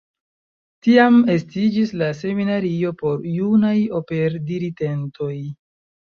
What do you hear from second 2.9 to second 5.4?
por junaj operdiritentoj.